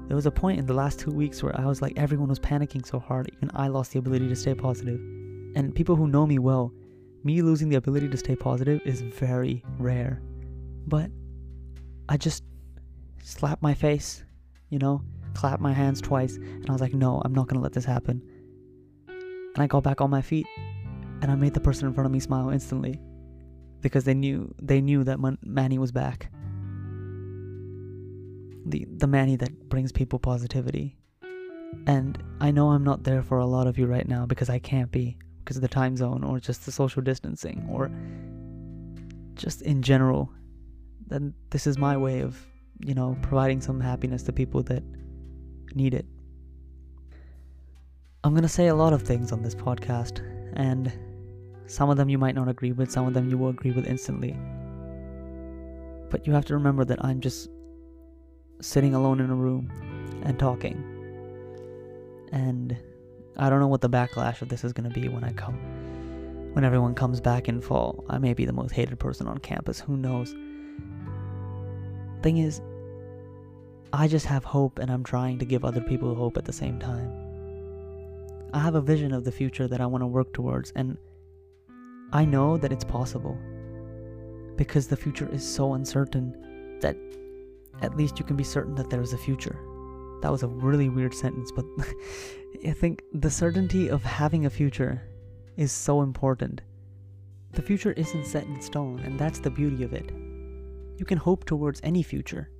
There 0.08 0.16
was 0.16 0.26
a 0.26 0.30
point 0.30 0.58
in 0.58 0.64
the 0.64 0.74
last 0.74 0.98
2 1.00 1.10
weeks 1.10 1.42
where 1.42 1.58
I 1.60 1.66
was 1.66 1.82
like 1.82 1.98
everyone 1.98 2.30
was 2.30 2.40
panicking 2.40 2.84
so 2.84 2.98
hard, 2.98 3.30
even 3.36 3.50
I 3.54 3.68
lost 3.68 3.92
the 3.92 3.98
ability 3.98 4.26
to 4.28 4.36
stay 4.36 4.54
positive. 4.54 4.98
And 5.54 5.74
people 5.74 5.96
who 5.96 6.08
know 6.08 6.26
me 6.26 6.38
well, 6.38 6.72
me 7.24 7.42
losing 7.42 7.68
the 7.68 7.76
ability 7.76 8.08
to 8.08 8.16
stay 8.16 8.34
positive 8.34 8.80
is 8.86 9.02
very 9.02 9.62
rare. 9.78 10.22
But 10.86 11.10
I 12.08 12.16
just 12.16 12.42
slapped 13.22 13.62
my 13.62 13.74
face, 13.74 14.24
you 14.70 14.78
know, 14.78 15.02
clapped 15.34 15.60
my 15.60 15.74
hands 15.74 16.00
twice, 16.00 16.36
and 16.36 16.68
I 16.70 16.72
was 16.72 16.80
like, 16.80 16.94
no, 16.94 17.20
I'm 17.22 17.34
not 17.34 17.48
gonna 17.48 17.60
let 17.60 17.74
this 17.74 17.84
happen. 17.84 18.22
And 19.08 19.58
I 19.62 19.66
got 19.66 19.82
back 19.82 20.00
on 20.00 20.08
my 20.08 20.22
feet, 20.22 20.46
and 21.20 21.30
I 21.30 21.34
made 21.34 21.52
the 21.52 21.60
person 21.60 21.86
in 21.86 21.92
front 21.92 22.06
of 22.06 22.12
me 22.12 22.20
smile 22.20 22.48
instantly, 22.48 22.98
because 23.82 24.04
they 24.04 24.14
knew 24.14 24.54
they 24.62 24.80
knew 24.80 25.04
that 25.04 25.20
Man- 25.20 25.38
Manny 25.42 25.78
was 25.78 25.92
back. 25.92 26.30
The 28.68 28.86
the 28.98 29.06
Manny 29.06 29.36
that 29.36 29.68
brings 29.70 29.92
people 29.92 30.18
positivity. 30.18 30.96
And 31.86 32.22
I 32.40 32.50
know 32.50 32.70
I'm 32.70 32.84
not 32.84 33.04
there 33.04 33.22
for 33.22 33.38
a 33.38 33.46
lot 33.46 33.66
of 33.66 33.78
you 33.78 33.86
right 33.86 34.06
now 34.06 34.26
because 34.26 34.50
I 34.50 34.58
can't 34.58 34.90
be 34.90 35.18
because 35.38 35.56
of 35.56 35.62
the 35.62 35.68
time 35.68 35.96
zone 35.96 36.22
or 36.22 36.38
just 36.38 36.66
the 36.66 36.72
social 36.72 37.02
distancing 37.02 37.66
or 37.70 37.90
just 39.34 39.62
in 39.62 39.82
general. 39.82 40.30
Then 41.06 41.32
this 41.50 41.66
is 41.66 41.78
my 41.78 41.96
way 41.96 42.20
of 42.20 42.46
you 42.80 42.94
know 42.94 43.16
providing 43.22 43.60
some 43.60 43.80
happiness 43.80 44.22
to 44.24 44.32
people 44.32 44.62
that 44.64 44.82
need 45.74 45.94
it. 45.94 46.06
I'm 48.24 48.32
going 48.32 48.42
to 48.42 48.48
say 48.48 48.66
a 48.66 48.74
lot 48.74 48.92
of 48.92 49.02
things 49.02 49.32
on 49.32 49.42
this 49.42 49.54
podcast 49.54 50.20
and 50.54 50.92
some 51.66 51.88
of 51.88 51.96
them 51.96 52.08
you 52.08 52.18
might 52.18 52.34
not 52.34 52.48
agree 52.48 52.72
with 52.72 52.90
some 52.90 53.06
of 53.06 53.14
them 53.14 53.30
you 53.30 53.38
will 53.38 53.48
agree 53.48 53.70
with 53.70 53.86
instantly. 53.86 54.36
But 56.10 56.26
you 56.26 56.32
have 56.32 56.44
to 56.46 56.54
remember 56.54 56.84
that 56.86 57.04
i'm 57.04 57.20
just 57.20 57.48
sitting 58.60 58.94
alone 58.94 59.20
in 59.20 59.30
a 59.30 59.34
room 59.34 59.70
and 60.24 60.38
talking 60.38 60.82
and 62.32 62.76
I 63.36 63.48
don't 63.50 63.60
know 63.60 63.68
what 63.68 63.80
the 63.80 63.88
backlash 63.88 64.42
of 64.42 64.48
this 64.48 64.64
is 64.64 64.72
going 64.72 64.90
to 64.90 65.00
be 65.00 65.08
when 65.08 65.24
I 65.24 65.32
come. 65.32 65.54
When 66.54 66.64
everyone 66.64 66.94
comes 66.94 67.20
back 67.20 67.48
in 67.48 67.60
fall, 67.60 68.04
I 68.08 68.18
may 68.18 68.34
be 68.34 68.44
the 68.44 68.52
most 68.52 68.72
hated 68.72 68.98
person 68.98 69.28
on 69.28 69.38
campus. 69.38 69.78
Who 69.80 69.96
knows? 69.96 70.34
Thing 72.22 72.38
is, 72.38 72.60
I 73.92 74.08
just 74.08 74.26
have 74.26 74.44
hope 74.44 74.78
and 74.78 74.90
I'm 74.90 75.04
trying 75.04 75.38
to 75.38 75.44
give 75.44 75.64
other 75.64 75.80
people 75.80 76.14
hope 76.14 76.36
at 76.36 76.44
the 76.44 76.52
same 76.52 76.78
time. 76.78 77.12
I 78.52 78.58
have 78.58 78.74
a 78.74 78.80
vision 78.80 79.12
of 79.12 79.24
the 79.24 79.32
future 79.32 79.68
that 79.68 79.80
I 79.80 79.86
want 79.86 80.02
to 80.02 80.06
work 80.06 80.32
towards, 80.32 80.72
and 80.74 80.96
I 82.12 82.24
know 82.24 82.56
that 82.56 82.72
it's 82.72 82.84
possible 82.84 83.38
because 84.56 84.88
the 84.88 84.96
future 84.96 85.28
is 85.30 85.46
so 85.46 85.74
uncertain 85.74 86.78
that 86.80 86.96
at 87.82 87.96
least 87.96 88.18
you 88.18 88.24
can 88.24 88.36
be 88.36 88.44
certain 88.44 88.74
that 88.76 88.90
there 88.90 89.02
is 89.02 89.12
a 89.12 89.18
future. 89.18 89.58
That 90.20 90.32
was 90.32 90.42
a 90.42 90.48
really 90.48 90.88
weird 90.88 91.14
sentence, 91.14 91.52
but 91.52 91.64
I 92.66 92.72
think 92.72 93.02
the 93.12 93.30
certainty 93.30 93.88
of 93.88 94.02
having 94.02 94.46
a 94.46 94.50
future 94.50 95.02
is 95.56 95.70
so 95.70 96.02
important. 96.02 96.62
The 97.52 97.62
future 97.62 97.92
isn't 97.92 98.26
set 98.26 98.46
in 98.46 98.60
stone, 98.60 99.00
and 99.00 99.18
that's 99.18 99.38
the 99.38 99.50
beauty 99.50 99.84
of 99.84 99.92
it. 99.92 100.10
You 100.96 101.04
can 101.06 101.18
hope 101.18 101.44
towards 101.44 101.80
any 101.82 102.02
future, 102.02 102.50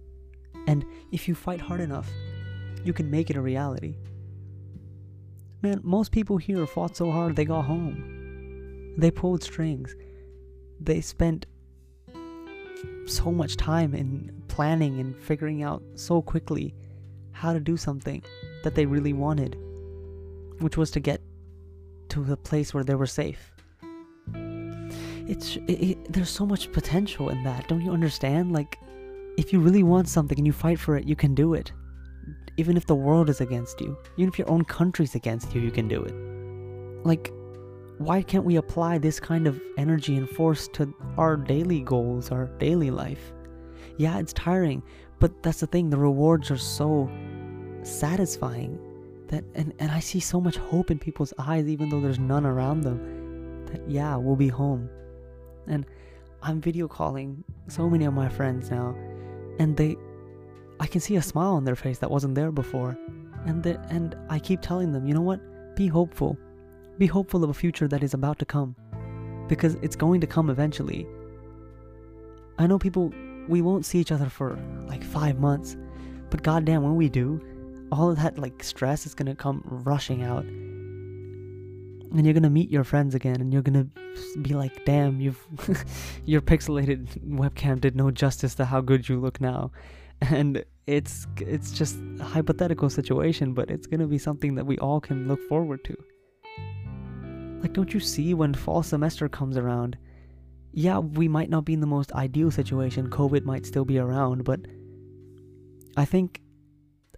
and 0.67 0.85
if 1.13 1.27
you 1.27 1.35
fight 1.35 1.61
hard 1.61 1.81
enough, 1.81 2.09
you 2.85 2.93
can 2.93 3.11
make 3.11 3.31
it 3.31 3.37
a 3.37 3.41
reality. 3.41 3.97
Man, 5.61 5.81
most 5.83 6.13
people 6.13 6.37
here 6.37 6.65
fought 6.67 6.97
so 6.97 7.11
hard 7.11 7.35
they 7.35 7.45
got 7.45 7.63
home. 7.63 8.95
They 8.97 9.11
pulled 9.11 9.43
strings. 9.43 9.95
They 10.81 11.01
spent 11.01 11.47
so 13.07 13.33
much 13.33 13.57
time 13.57 13.95
in 13.95 14.38
planning 14.59 14.99
and 14.99 15.15
figuring 15.15 15.63
out 15.63 15.81
so 15.95 16.21
quickly 16.21 16.75
how 17.31 17.53
to 17.53 17.61
do 17.61 17.77
something 17.77 18.21
that 18.65 18.75
they 18.75 18.85
really 18.85 19.13
wanted, 19.13 19.57
which 20.59 20.77
was 20.77 20.91
to 20.91 20.99
get 20.99 21.21
to 22.09 22.25
the 22.25 22.37
place 22.37 22.75
where 22.75 22.83
they 22.83 22.97
were 22.97 23.07
safe. 23.07 23.53
It's 25.29 25.55
it, 25.69 25.79
it, 25.91 26.13
there's 26.13 26.29
so 26.29 26.45
much 26.45 26.73
potential 26.73 27.29
in 27.29 27.45
that. 27.45 27.69
Don't 27.69 27.83
you 27.83 27.93
understand? 27.93 28.51
Like 28.51 28.81
if 29.37 29.53
you 29.53 29.61
really 29.61 29.85
want 29.85 30.09
something 30.09 30.37
and 30.37 30.45
you 30.45 30.53
fight 30.53 30.81
for 30.81 30.97
it, 30.97 31.07
you 31.07 31.15
can 31.15 31.37
do 31.37 31.55
it. 31.55 31.71
Even 32.57 32.77
if 32.77 32.85
the 32.85 32.97
world 32.97 33.31
is 33.31 33.41
against 33.41 33.81
you, 33.81 33.97
even 34.17 34.29
if 34.29 34.41
your 34.41 34.51
own 34.51 34.65
country's 34.65 35.15
against 35.15 35.55
you, 35.55 35.61
you 35.61 35.71
can 35.71 35.87
do 35.87 36.03
it. 36.03 37.07
Like 37.07 37.33
why 37.99 38.23
can't 38.23 38.45
we 38.45 38.57
apply 38.57 38.99
this 38.99 39.21
kind 39.21 39.47
of 39.47 39.61
energy 39.77 40.17
and 40.17 40.29
force 40.29 40.67
to 40.73 40.93
our 41.17 41.37
daily 41.37 41.81
goals, 41.83 42.33
our 42.33 42.47
daily 42.59 42.91
life? 42.91 43.33
Yeah, 43.99 44.19
it's 44.19 44.33
tiring, 44.33 44.83
but 45.19 45.43
that's 45.43 45.61
the 45.61 45.67
thing, 45.67 45.91
the 45.91 45.99
rewards 45.99 46.51
are 46.51 46.57
so 46.57 47.11
satisfying 47.83 48.79
that 49.29 49.45
and, 49.55 49.75
and 49.79 49.91
I 49.91 50.01
see 50.01 50.21
so 50.21 50.41
much 50.41 50.57
hope 50.57 50.91
in 50.91 50.99
people's 50.99 51.35
eyes 51.39 51.69
even 51.69 51.91
though 51.91 52.01
there's 52.01 52.19
none 52.19 52.47
around 52.47 52.81
them 52.81 53.67
that 53.67 53.89
yeah, 53.89 54.17
we'll 54.17 54.37
be 54.37 54.49
home. 54.49 54.89
And 55.67 55.85
I'm 56.43 56.61
video 56.61 56.89
calling 56.89 57.45
so 57.67 57.91
many 57.91 58.07
of 58.07 58.15
my 58.15 58.29
friends 58.29 58.71
now 58.71 58.97
and 59.59 59.77
they 59.77 59.97
I 60.81 60.87
can 60.87 61.01
see 61.01 61.17
a 61.17 61.23
smile 61.23 61.55
on 61.55 61.65
their 61.65 61.77
face 61.77 61.99
that 61.99 62.11
wasn't 62.11 62.35
there 62.35 62.53
before. 62.53 62.97
And 63.45 63.63
the, 63.63 63.79
and 63.91 64.17
I 64.31 64.39
keep 64.39 64.63
telling 64.63 64.93
them, 64.93 65.07
you 65.07 65.13
know 65.13 65.21
what? 65.21 65.41
Be 65.75 65.89
hopeful 65.89 66.39
be 66.99 67.07
hopeful 67.07 67.45
of 67.45 67.51
a 67.51 67.55
future 67.55 67.89
that 67.89 68.03
is 68.03 68.13
about 68.13 68.39
to 68.41 68.45
come. 68.45 68.75
Because 69.49 69.77
it's 69.77 69.97
going 69.97 70.21
to 70.21 70.27
come 70.27 70.51
eventually. 70.51 71.07
I 72.59 72.67
know 72.67 72.79
people, 72.79 73.13
we 73.49 73.63
won't 73.63 73.87
see 73.87 73.99
each 73.99 74.13
other 74.13 74.29
for 74.29 74.59
like 74.87 75.03
five 75.03 75.39
months, 75.39 75.77
but 76.31 76.43
goddamn, 76.43 76.83
when 76.83 76.97
we 76.97 77.09
do, 77.09 77.41
all 77.91 78.11
of 78.11 78.17
that 78.17 78.39
like 78.39 78.63
stress 78.63 79.07
is 79.07 79.15
gonna 79.15 79.35
come 79.35 79.63
rushing 79.65 80.23
out. 80.23 80.45
And 80.45 82.25
you're 82.25 82.35
gonna 82.35 82.51
meet 82.51 82.71
your 82.71 82.85
friends 82.85 83.15
again, 83.15 83.41
and 83.41 83.53
you're 83.53 83.63
gonna 83.63 83.87
be 84.43 84.55
like, 84.55 84.85
damn, 84.85 85.21
you've 85.21 85.45
your 86.25 86.41
pixelated 86.41 87.07
webcam 87.27 87.81
did 87.81 87.97
no 87.97 88.11
justice 88.11 88.55
to 88.57 88.65
how 88.65 88.81
good 88.81 89.09
you 89.09 89.21
look 89.21 89.41
now. 89.41 89.71
And 90.21 90.65
it's 90.89 91.29
it's 91.37 91.71
just 91.71 91.97
a 92.19 92.25
hypothetical 92.25 92.91
situation, 92.91 93.55
but 93.55 93.71
it's 93.71 93.87
gonna 93.87 94.09
be 94.09 94.19
something 94.19 94.57
that 94.57 94.67
we 94.67 94.77
all 94.79 95.01
can 95.01 95.29
look 95.29 95.41
forward 95.49 95.85
to. 95.85 95.97
Like, 97.63 97.73
don't 97.73 97.95
you 97.95 98.01
see 98.01 98.35
when 98.35 98.53
fall 98.53 98.83
semester 98.83 99.29
comes 99.29 99.57
around? 99.57 99.97
Yeah, 100.73 100.99
we 100.99 101.29
might 101.29 101.51
not 101.51 101.65
be 101.65 101.73
in 101.73 101.81
the 101.81 101.87
most 101.87 102.13
ideal 102.13 102.51
situation, 102.51 103.09
COVID 103.09 103.45
might 103.45 103.67
still 103.67 103.85
be 103.85 103.99
around, 103.99 104.45
but 104.45 104.61
I 105.97 106.05
think 106.05 106.41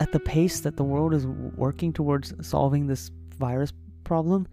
at 0.01 0.13
the 0.13 0.21
pace 0.21 0.61
that 0.61 0.77
the 0.77 0.85
world 0.85 1.13
is 1.13 1.27
working 1.27 1.93
towards 1.93 2.33
solving 2.47 2.87
this 2.87 3.11
virus 3.39 3.73
problem, 4.05 4.47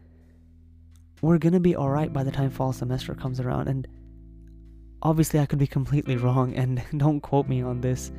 we're 1.22 1.38
gonna 1.38 1.60
be 1.60 1.76
alright 1.76 2.12
by 2.12 2.24
the 2.24 2.32
time 2.32 2.50
fall 2.50 2.74
semester 2.74 3.16
comes 3.16 3.40
around. 3.40 3.68
And 3.68 3.88
obviously, 5.02 5.40
I 5.40 5.46
could 5.46 5.60
be 5.60 5.68
completely 5.68 6.18
wrong, 6.18 6.54
and 6.54 6.84
don't 6.98 7.22
quote 7.22 7.48
me 7.48 7.62
on 7.62 7.82
this. 7.82 8.12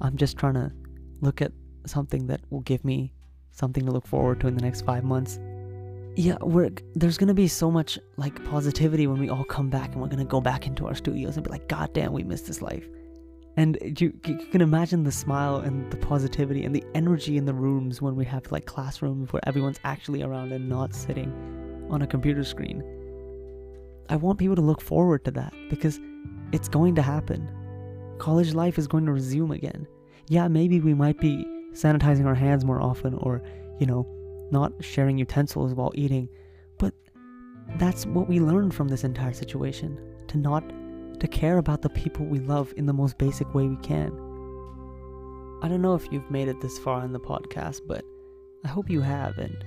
I'm 0.00 0.16
just 0.16 0.36
trying 0.36 0.54
to 0.54 0.72
look 1.20 1.42
at 1.42 1.52
something 1.86 2.26
that 2.28 2.40
will 2.50 2.60
give 2.60 2.84
me 2.84 3.12
something 3.52 3.84
to 3.84 3.92
look 3.92 4.06
forward 4.06 4.40
to 4.40 4.48
in 4.48 4.56
the 4.56 4.62
next 4.62 4.82
five 4.82 5.04
months 5.04 5.38
yeah, 6.16 6.36
we're 6.40 6.70
there's 6.94 7.18
gonna 7.18 7.34
be 7.34 7.48
so 7.48 7.70
much 7.70 7.98
like 8.16 8.44
positivity 8.44 9.06
when 9.06 9.18
we 9.18 9.28
all 9.28 9.44
come 9.44 9.68
back 9.68 9.92
and 9.92 10.02
we're 10.02 10.08
gonna 10.08 10.24
go 10.24 10.40
back 10.40 10.66
into 10.66 10.86
our 10.86 10.94
studios 10.94 11.36
and 11.36 11.44
be 11.44 11.50
like, 11.50 11.68
God 11.68 11.92
damn, 11.92 12.12
we 12.12 12.22
missed 12.22 12.46
this 12.46 12.62
life. 12.62 12.88
And 13.56 13.78
you, 14.00 14.12
you 14.26 14.36
can 14.50 14.60
imagine 14.60 15.04
the 15.04 15.12
smile 15.12 15.58
and 15.58 15.88
the 15.92 15.96
positivity 15.96 16.64
and 16.64 16.74
the 16.74 16.84
energy 16.94 17.36
in 17.36 17.44
the 17.44 17.54
rooms 17.54 18.02
when 18.02 18.16
we 18.16 18.24
have 18.24 18.50
like 18.50 18.66
classrooms 18.66 19.32
where 19.32 19.46
everyone's 19.46 19.78
actually 19.84 20.22
around 20.22 20.52
and 20.52 20.68
not 20.68 20.92
sitting 20.92 21.32
on 21.88 22.02
a 22.02 22.06
computer 22.06 22.42
screen. 22.42 22.82
I 24.08 24.16
want 24.16 24.38
people 24.38 24.56
to 24.56 24.62
look 24.62 24.80
forward 24.80 25.24
to 25.26 25.30
that 25.32 25.54
because 25.70 26.00
it's 26.52 26.68
going 26.68 26.96
to 26.96 27.02
happen. 27.02 27.48
College 28.18 28.54
life 28.54 28.76
is 28.76 28.88
going 28.88 29.06
to 29.06 29.12
resume 29.12 29.52
again. 29.52 29.86
Yeah, 30.28 30.48
maybe 30.48 30.80
we 30.80 30.94
might 30.94 31.18
be 31.18 31.46
sanitizing 31.72 32.26
our 32.26 32.34
hands 32.34 32.64
more 32.64 32.80
often 32.80 33.14
or, 33.14 33.40
you 33.78 33.86
know, 33.86 34.06
not 34.50 34.72
sharing 34.80 35.18
utensils 35.18 35.74
while 35.74 35.92
eating. 35.94 36.28
But 36.78 36.94
that's 37.78 38.06
what 38.06 38.28
we 38.28 38.40
learned 38.40 38.74
from 38.74 38.88
this 38.88 39.04
entire 39.04 39.32
situation 39.32 39.98
to 40.28 40.38
not 40.38 40.64
to 41.20 41.28
care 41.28 41.58
about 41.58 41.82
the 41.82 41.90
people 41.90 42.26
we 42.26 42.40
love 42.40 42.72
in 42.76 42.86
the 42.86 42.92
most 42.92 43.18
basic 43.18 43.54
way 43.54 43.66
we 43.66 43.76
can. 43.76 44.12
I 45.62 45.68
don't 45.68 45.82
know 45.82 45.94
if 45.94 46.10
you've 46.10 46.30
made 46.30 46.48
it 46.48 46.60
this 46.60 46.78
far 46.78 47.04
in 47.04 47.12
the 47.12 47.20
podcast, 47.20 47.80
but 47.86 48.04
I 48.64 48.68
hope 48.68 48.90
you 48.90 49.00
have 49.00 49.38
and 49.38 49.64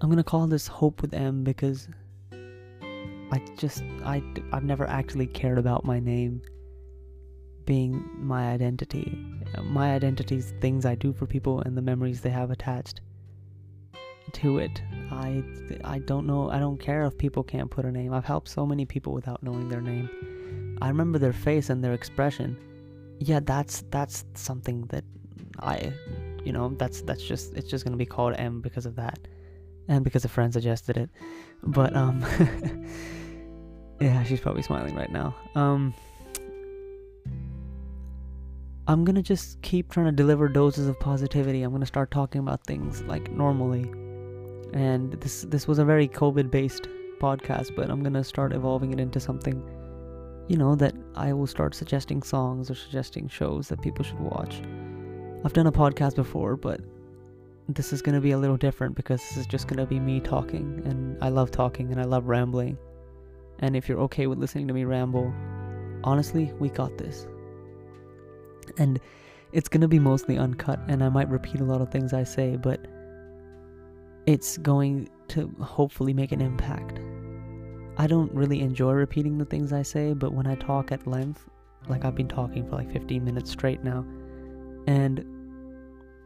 I'm 0.00 0.08
going 0.08 0.18
to 0.18 0.24
call 0.24 0.46
this 0.46 0.66
Hope 0.66 1.02
with 1.02 1.14
M 1.14 1.42
because 1.42 1.88
I 2.32 3.40
just 3.56 3.82
I 4.04 4.22
I've 4.52 4.64
never 4.64 4.86
actually 4.86 5.26
cared 5.26 5.58
about 5.58 5.84
my 5.84 5.98
name 5.98 6.42
being 7.64 8.08
my 8.14 8.50
identity. 8.50 9.18
My 9.64 9.92
identity 9.92 10.36
is 10.36 10.54
things 10.60 10.86
I 10.86 10.94
do 10.94 11.12
for 11.12 11.26
people 11.26 11.60
and 11.62 11.76
the 11.76 11.82
memories 11.82 12.20
they 12.20 12.30
have 12.30 12.50
attached 12.50 13.00
to 14.32 14.58
it. 14.58 14.82
I 15.10 15.42
I 15.84 15.98
don't 16.00 16.26
know. 16.26 16.50
I 16.50 16.58
don't 16.58 16.78
care 16.78 17.04
if 17.04 17.16
people 17.16 17.42
can't 17.42 17.70
put 17.70 17.84
a 17.84 17.92
name. 17.92 18.12
I've 18.12 18.24
helped 18.24 18.48
so 18.48 18.66
many 18.66 18.84
people 18.84 19.12
without 19.12 19.42
knowing 19.42 19.68
their 19.68 19.80
name. 19.80 20.78
I 20.80 20.88
remember 20.88 21.18
their 21.18 21.32
face 21.32 21.70
and 21.70 21.82
their 21.82 21.94
expression. 21.94 22.56
Yeah, 23.18 23.40
that's 23.42 23.84
that's 23.90 24.24
something 24.34 24.82
that 24.86 25.04
I, 25.58 25.92
you 26.44 26.52
know, 26.52 26.68
that's 26.76 27.02
that's 27.02 27.22
just 27.22 27.54
it's 27.54 27.70
just 27.70 27.84
gonna 27.84 27.96
be 27.96 28.06
called 28.06 28.34
M 28.36 28.60
because 28.60 28.86
of 28.86 28.96
that, 28.96 29.18
and 29.88 30.04
because 30.04 30.24
a 30.24 30.28
friend 30.28 30.52
suggested 30.52 30.96
it. 30.96 31.10
But 31.62 31.96
um, 31.96 32.24
yeah, 34.00 34.22
she's 34.24 34.40
probably 34.40 34.62
smiling 34.62 34.94
right 34.94 35.10
now. 35.10 35.34
Um. 35.54 35.94
I'm 38.88 39.04
gonna 39.04 39.22
just 39.22 39.60
keep 39.62 39.90
trying 39.90 40.06
to 40.06 40.12
deliver 40.12 40.48
doses 40.48 40.86
of 40.86 41.00
positivity. 41.00 41.62
I'm 41.62 41.72
gonna 41.72 41.86
start 41.86 42.12
talking 42.12 42.38
about 42.38 42.64
things 42.66 43.02
like 43.02 43.28
normally 43.32 43.90
and 44.72 45.12
this 45.14 45.42
this 45.42 45.66
was 45.66 45.78
a 45.78 45.84
very 45.84 46.08
COVID 46.08 46.50
based 46.50 46.88
podcast, 47.20 47.74
but 47.74 47.90
I'm 47.90 48.02
gonna 48.02 48.24
start 48.24 48.52
evolving 48.52 48.92
it 48.92 49.00
into 49.00 49.20
something, 49.20 49.62
you 50.48 50.56
know, 50.56 50.74
that 50.76 50.94
I 51.14 51.32
will 51.32 51.46
start 51.46 51.74
suggesting 51.74 52.22
songs 52.22 52.70
or 52.70 52.74
suggesting 52.74 53.28
shows 53.28 53.68
that 53.68 53.82
people 53.82 54.04
should 54.04 54.20
watch. 54.20 54.62
I've 55.44 55.52
done 55.52 55.66
a 55.66 55.72
podcast 55.72 56.16
before, 56.16 56.56
but 56.56 56.80
this 57.68 57.92
is 57.92 58.02
gonna 58.02 58.20
be 58.20 58.32
a 58.32 58.38
little 58.38 58.56
different 58.56 58.94
because 58.94 59.20
this 59.20 59.36
is 59.36 59.46
just 59.46 59.68
gonna 59.68 59.86
be 59.86 60.00
me 60.00 60.20
talking, 60.20 60.82
and 60.84 61.16
I 61.22 61.28
love 61.28 61.50
talking 61.50 61.90
and 61.90 62.00
I 62.00 62.04
love 62.04 62.26
rambling. 62.26 62.78
And 63.60 63.74
if 63.76 63.88
you're 63.88 64.00
okay 64.00 64.26
with 64.26 64.38
listening 64.38 64.68
to 64.68 64.74
me 64.74 64.84
ramble, 64.84 65.32
honestly, 66.04 66.52
we 66.58 66.68
got 66.68 66.98
this. 66.98 67.26
And 68.78 69.00
it's 69.52 69.68
gonna 69.68 69.88
be 69.88 69.98
mostly 69.98 70.36
uncut, 70.36 70.80
and 70.88 71.02
I 71.02 71.08
might 71.08 71.28
repeat 71.30 71.60
a 71.60 71.64
lot 71.64 71.80
of 71.80 71.90
things 71.90 72.12
I 72.12 72.24
say, 72.24 72.56
but 72.56 72.86
it's 74.26 74.58
going 74.58 75.08
to 75.28 75.48
hopefully 75.60 76.12
make 76.12 76.32
an 76.32 76.40
impact. 76.40 77.00
I 77.96 78.06
don't 78.06 78.32
really 78.32 78.60
enjoy 78.60 78.92
repeating 78.92 79.38
the 79.38 79.44
things 79.44 79.72
I 79.72 79.82
say, 79.82 80.12
but 80.12 80.32
when 80.32 80.46
I 80.46 80.56
talk 80.56 80.92
at 80.92 81.06
length, 81.06 81.48
like 81.88 82.04
I've 82.04 82.14
been 82.14 82.28
talking 82.28 82.68
for 82.68 82.76
like 82.76 82.92
15 82.92 83.24
minutes 83.24 83.50
straight 83.50 83.82
now, 83.82 84.04
and 84.86 85.24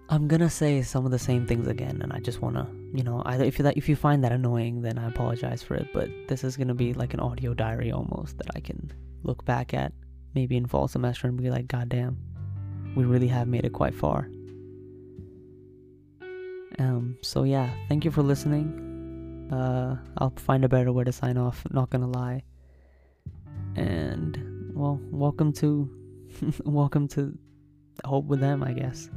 I'm 0.09 0.27
gonna 0.27 0.51
say 0.51 0.83
some 0.83 1.05
of 1.05 1.13
the 1.13 1.19
same 1.19 1.47
things 1.47 1.69
again, 1.69 2.01
and 2.03 2.13
I 2.13 2.19
just 2.19 2.41
wanna, 2.41 2.69
you 2.93 3.05
know, 3.05 3.23
either 3.27 3.45
if 3.45 3.59
you 3.59 3.63
that 3.63 3.77
if 3.77 3.89
you 3.89 3.95
find 3.95 4.25
that 4.25 4.33
annoying, 4.33 4.83
then 4.83 4.99
I 4.99 5.07
apologize 5.07 5.63
for 5.63 5.75
it. 5.75 5.87
But 5.95 6.09
this 6.27 6.43
is 6.43 6.57
gonna 6.57 6.75
be 6.75 6.95
like 6.95 7.15
an 7.15 7.21
audio 7.21 7.55
diary 7.55 7.93
almost 7.93 8.39
that 8.39 8.49
I 8.57 8.61
can 8.61 8.91
look 9.23 9.45
back 9.45 9.73
at, 9.75 9.93
maybe 10.35 10.57
in 10.57 10.67
fall 10.67 10.89
semester, 10.89 11.29
and 11.29 11.41
be 11.41 11.51
like, 11.51 11.69
God 11.69 11.91
damn, 11.91 12.19
we 12.97 13.05
really 13.05 13.29
have 13.29 13.47
made 13.47 13.65
it 13.65 13.73
quite 13.73 13.95
far. 13.95 14.29
Um, 16.81 17.19
so 17.21 17.43
yeah, 17.45 17.69
thank 17.89 18.07
you 18.07 18.11
for 18.11 18.23
listening. 18.23 19.49
Uh, 19.53 19.97
I'll 20.17 20.33
find 20.37 20.65
a 20.65 20.69
better 20.69 20.91
way 20.93 21.05
to 21.05 21.13
sign 21.13 21.37
off. 21.37 21.63
Not 21.71 21.91
gonna 21.91 22.09
lie. 22.09 22.43
And 23.77 24.73
well, 24.75 24.99
welcome 25.11 25.53
to, 25.55 25.91
welcome 26.65 27.07
to 27.09 27.39
Hope 28.07 28.25
with 28.25 28.43
M, 28.43 28.65
I 28.65 28.73
guess. 28.73 29.11